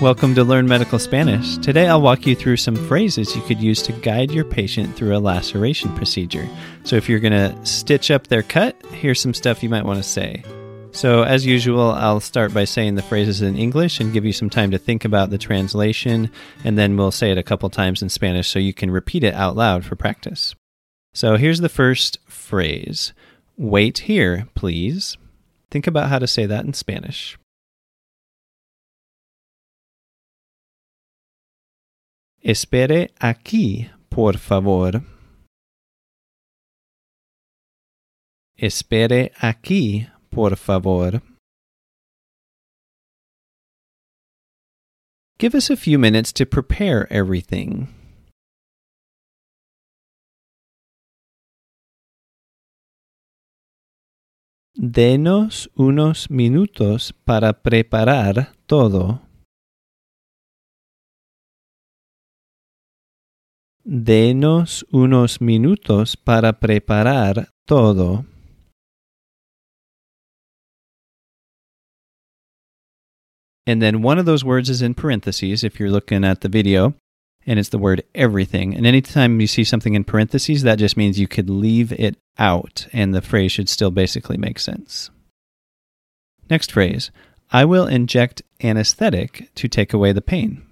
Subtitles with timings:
[0.00, 1.56] Welcome to Learn Medical Spanish.
[1.56, 5.16] Today I'll walk you through some phrases you could use to guide your patient through
[5.16, 6.48] a laceration procedure.
[6.84, 9.96] So if you're going to stitch up their cut, here's some stuff you might want
[9.96, 10.44] to say.
[10.92, 14.48] So, as usual, I'll start by saying the phrases in English and give you some
[14.48, 16.30] time to think about the translation,
[16.62, 19.34] and then we'll say it a couple times in Spanish so you can repeat it
[19.34, 20.54] out loud for practice.
[21.12, 23.12] So, here's the first phrase
[23.56, 25.16] Wait here, please.
[25.72, 27.36] Think about how to say that in Spanish.
[32.40, 35.02] Espere aquí, por favor.
[38.56, 41.22] Espere aquí, por favor.
[45.38, 47.88] Give us a few minutes to prepare everything.
[54.74, 59.27] Denos unos minutos para preparar todo.
[63.90, 68.26] Denos unos minutos para preparar todo.
[73.66, 76.92] And then one of those words is in parentheses if you're looking at the video,
[77.46, 78.74] and it's the word everything.
[78.76, 82.86] And anytime you see something in parentheses, that just means you could leave it out,
[82.92, 85.08] and the phrase should still basically make sense.
[86.50, 87.10] Next phrase
[87.50, 90.67] I will inject anesthetic to take away the pain.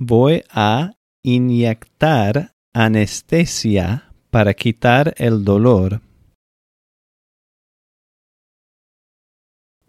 [0.00, 0.92] Voy a
[1.24, 6.00] inyectar anestesia para quitar el dolor.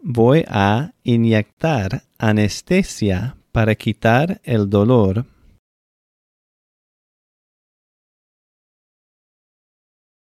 [0.02, 5.26] Voy a inyectar anestesia para quitar el dolor.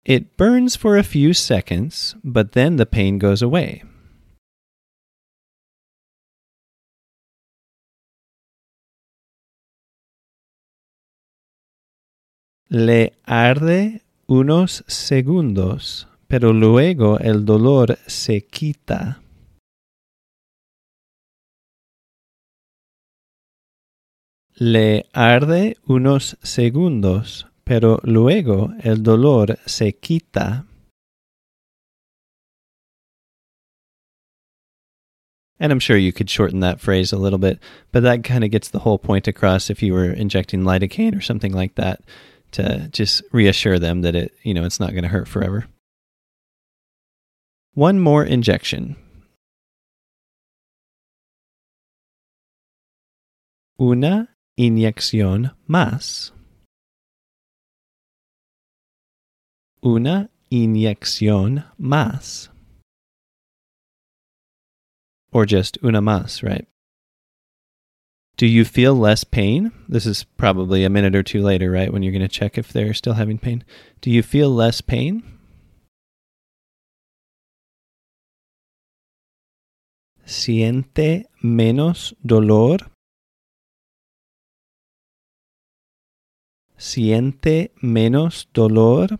[0.05, 3.83] It burns for a few seconds, but then the pain goes away.
[12.77, 19.21] Le arde unos segundos, pero luego el dolor se quita.
[24.57, 30.65] Le arde unos segundos, pero luego el dolor se quita.
[35.57, 37.59] And I'm sure you could shorten that phrase a little bit,
[37.93, 41.21] but that kind of gets the whole point across if you were injecting lidocaine or
[41.21, 42.01] something like that
[42.55, 45.65] to just reassure them that it, you know, it's not going to hurt forever.
[47.73, 48.95] One more injection.
[53.77, 56.31] Una inyección más.
[59.83, 62.47] Una inyección más.
[65.33, 66.65] Or just una más, right?
[68.37, 69.71] Do you feel less pain?
[69.87, 71.91] This is probably a minute or two later, right?
[71.91, 73.63] When you're going to check if they're still having pain.
[74.01, 75.23] Do you feel less pain?
[80.25, 82.79] ¿Siente menos dolor?
[86.77, 89.17] ¿Siente menos dolor?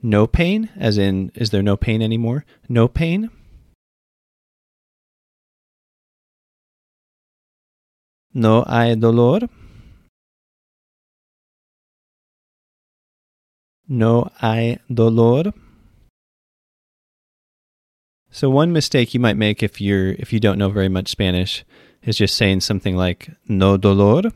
[0.00, 2.44] No pain, as in, is there no pain anymore?
[2.68, 3.30] No pain?
[8.38, 9.48] No hay dolor.
[13.88, 15.52] No hay dolor.
[18.30, 21.64] So one mistake you might make if you're if you don't know very much Spanish
[22.04, 24.30] is just saying something like no dolor,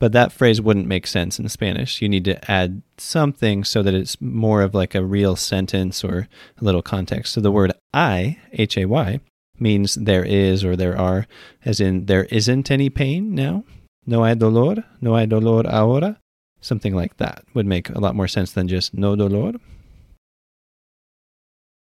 [0.00, 2.02] but that phrase wouldn't make sense in Spanish.
[2.02, 6.26] You need to add something so that it's more of like a real sentence or
[6.60, 7.34] a little context.
[7.34, 9.20] So the word I, H A Y,
[9.60, 11.26] means there is or there are,
[11.64, 13.64] as in there isn't any pain now.
[14.06, 16.18] No hay dolor, no hay dolor ahora.
[16.60, 19.54] Something like that would make a lot more sense than just no dolor.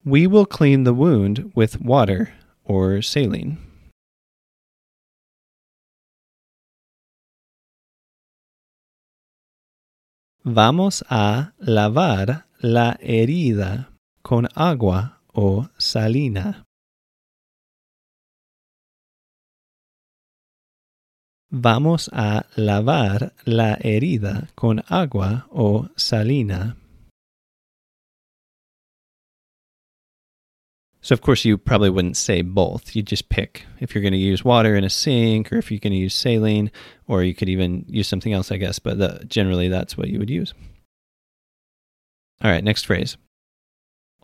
[0.04, 2.34] We will clean the wound with water
[2.64, 3.58] or saline.
[10.46, 13.88] Vamos a lavar la herida
[14.22, 16.64] con agua o salina.
[21.57, 26.75] Vamos a lavar la herida con agua o salina.
[31.00, 32.94] So, of course, you probably wouldn't say both.
[32.94, 35.80] You just pick if you're going to use water in a sink or if you're
[35.80, 36.72] going to use saline,
[37.07, 40.19] or you could even use something else, I guess, but the, generally that's what you
[40.19, 40.54] would use.
[42.44, 43.16] All right, next phrase.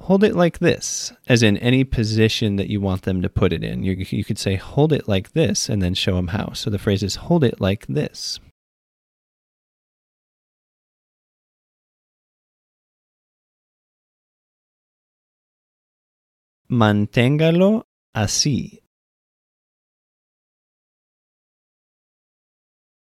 [0.05, 3.63] Hold it like this, as in any position that you want them to put it
[3.63, 3.83] in.
[3.83, 6.53] You, you could say, hold it like this, and then show them how.
[6.53, 8.39] So the phrase is, hold it like this.
[16.67, 17.83] Manténgalo
[18.15, 18.79] así.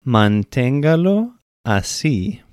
[0.07, 2.44] Manténgalo así.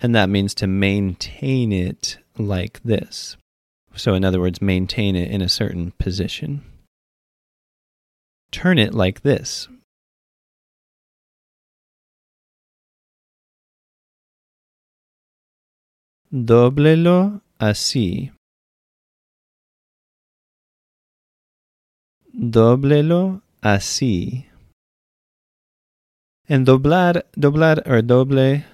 [0.00, 3.36] And that means to maintain it like this.
[3.94, 6.62] So, in other words, maintain it in a certain position.
[8.50, 9.68] Turn it like this.
[16.32, 18.32] Dóblelo así.
[22.34, 24.44] Dóblelo así.
[26.48, 28.64] And doblar, doblar or doble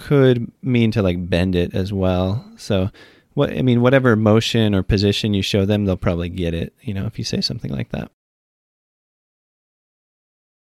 [0.00, 2.50] could mean to like bend it as well.
[2.56, 2.90] So
[3.34, 6.94] what I mean, whatever motion or position you show them, they'll probably get it, you
[6.94, 8.10] know, if you say something like that.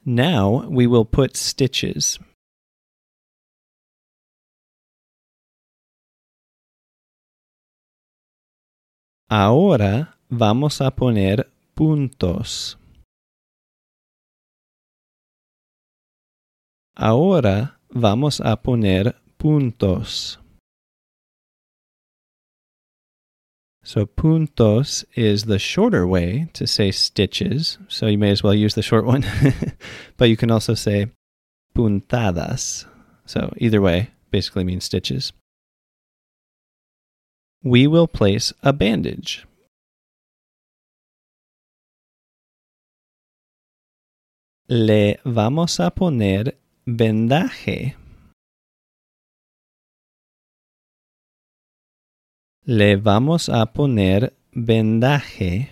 [0.05, 2.19] Now we will put stitches.
[9.29, 12.75] Ahora vamos a poner puntos.
[16.97, 20.37] Ahora vamos a poner puntos.
[23.83, 27.77] So puntos is the shorter way to say stitches.
[27.87, 29.25] So you may as well use the short one.
[30.17, 31.07] but you can also say
[31.75, 32.85] puntadas.
[33.25, 35.33] So either way basically means stitches
[37.63, 39.45] we will place a bandage.
[44.67, 46.55] Le vamos a poner
[46.87, 47.95] vendaje.
[52.65, 55.69] Le vamos a poner vendaje.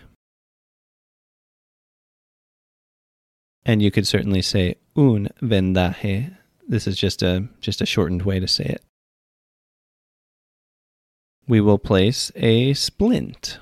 [3.66, 6.36] And you could certainly say un vendaje.
[6.68, 8.84] This is just a just a shortened way to say it
[11.50, 13.58] we will place a splint.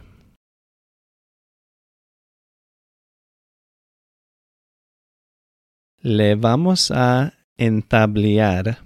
[6.04, 8.77] Le vamos a entablar.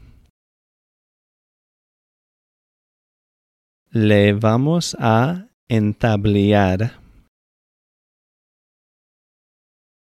[3.94, 6.92] Le vamos a entablar.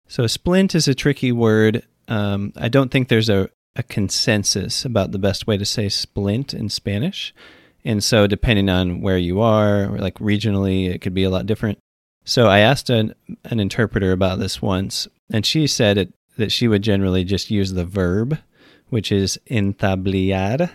[0.08, 1.86] So, splint is a tricky word.
[2.08, 6.54] Um, I don't think there's a, a consensus about the best way to say splint
[6.54, 7.34] in Spanish.
[7.84, 11.78] And so, depending on where you are, like regionally, it could be a lot different.
[12.24, 13.14] So, I asked an,
[13.44, 17.72] an interpreter about this once, and she said it, that she would generally just use
[17.72, 18.38] the verb,
[18.88, 20.70] which is entablar.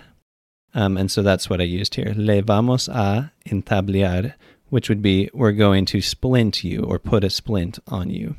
[0.73, 2.13] Um, and so that's what I used here.
[2.15, 4.33] Le vamos a entablar,
[4.69, 8.35] which would be we're going to splint you or put a splint on you.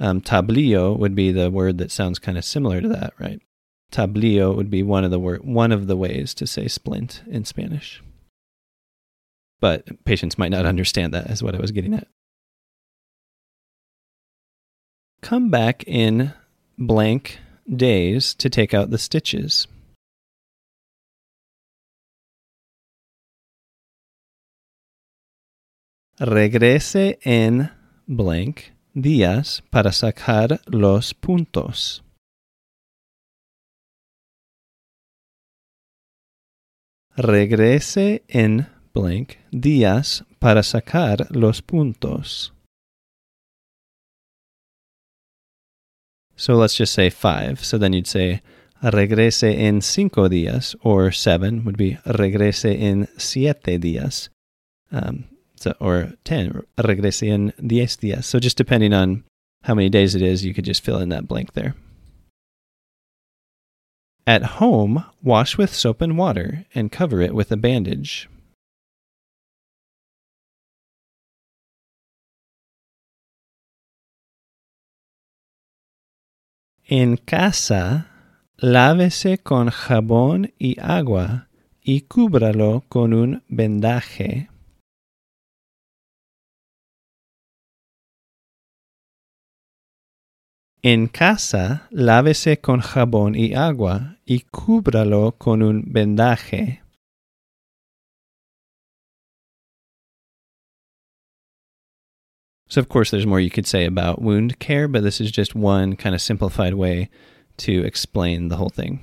[0.00, 3.40] Um, tablillo would be the word that sounds kind of similar to that, right?
[3.94, 7.44] tablillo would be one of the word, one of the ways to say splint in
[7.44, 8.02] Spanish.
[9.60, 12.08] But patients might not understand that, is what I was getting at.
[15.22, 16.34] Come back in
[16.76, 19.66] blank days to take out the stitches.
[26.20, 27.70] Regrese en
[28.06, 32.04] blank días para sacar los puntos.
[37.16, 42.53] regrese en blank días para sacar los puntos.
[46.36, 47.64] So let's just say five.
[47.64, 48.42] So then you'd say
[48.82, 54.28] regrese en cinco días, or seven would be regrese en siete días,
[54.92, 55.24] um,
[55.56, 58.24] so, or ten, regrese en diez días.
[58.24, 59.24] So just depending on
[59.62, 61.74] how many days it is, you could just fill in that blank there.
[64.26, 68.28] At home, wash with soap and water and cover it with a bandage.
[76.86, 78.10] En casa,
[78.58, 81.48] lávese con jabón y agua
[81.82, 84.50] y cúbralo con un vendaje.
[90.82, 96.83] En casa, lávese con jabón y agua y cúbralo con un vendaje.
[102.68, 105.54] So, of course, there's more you could say about wound care, but this is just
[105.54, 107.10] one kind of simplified way
[107.58, 109.00] to explain the whole thing.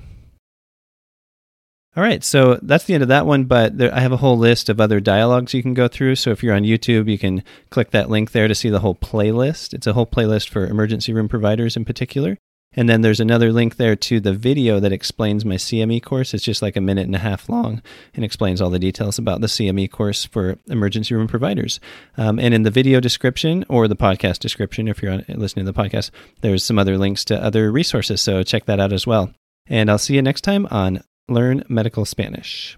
[1.94, 4.38] All right, so that's the end of that one, but there, I have a whole
[4.38, 6.16] list of other dialogues you can go through.
[6.16, 8.94] So if you're on YouTube, you can click that link there to see the whole
[8.94, 9.74] playlist.
[9.74, 12.38] It's a whole playlist for emergency room providers in particular.
[12.74, 16.32] And then there's another link there to the video that explains my CME course.
[16.34, 17.82] It's just like a minute and a half long
[18.14, 21.80] and explains all the details about the CME course for emergency room providers.
[22.16, 25.82] Um, and in the video description or the podcast description, if you're listening to the
[25.82, 26.10] podcast,
[26.40, 28.20] there's some other links to other resources.
[28.20, 29.32] So check that out as well.
[29.66, 32.76] And I'll see you next time on Learn Medical Spanish.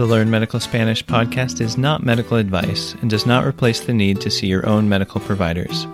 [0.00, 4.18] The Learn Medical Spanish podcast is not medical advice and does not replace the need
[4.22, 5.86] to see your own medical providers.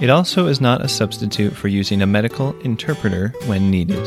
[0.00, 4.02] It also is not a substitute for using a medical interpreter when needed.